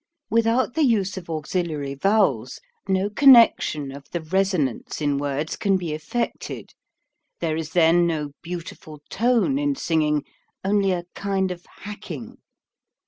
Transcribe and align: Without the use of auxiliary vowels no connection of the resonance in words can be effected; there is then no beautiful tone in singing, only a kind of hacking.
Without 0.31 0.73
the 0.73 0.81
use 0.83 1.15
of 1.15 1.29
auxiliary 1.29 1.93
vowels 1.93 2.59
no 2.87 3.07
connection 3.07 3.91
of 3.91 4.09
the 4.09 4.21
resonance 4.21 4.99
in 4.99 5.19
words 5.19 5.55
can 5.55 5.77
be 5.77 5.93
effected; 5.93 6.73
there 7.39 7.55
is 7.55 7.73
then 7.73 8.07
no 8.07 8.31
beautiful 8.41 9.03
tone 9.11 9.59
in 9.59 9.75
singing, 9.75 10.25
only 10.63 10.91
a 10.91 11.03
kind 11.13 11.51
of 11.51 11.67
hacking. 11.83 12.39